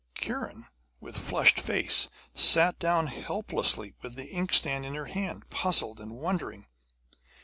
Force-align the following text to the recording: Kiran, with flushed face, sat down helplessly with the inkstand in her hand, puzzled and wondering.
Kiran, 0.15 0.65
with 0.99 1.15
flushed 1.15 1.59
face, 1.59 2.07
sat 2.33 2.79
down 2.79 3.05
helplessly 3.05 3.93
with 4.01 4.15
the 4.15 4.31
inkstand 4.31 4.83
in 4.83 4.95
her 4.95 5.05
hand, 5.05 5.47
puzzled 5.51 5.99
and 5.99 6.13
wondering. 6.17 6.65